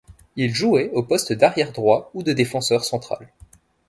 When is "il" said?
0.35-0.51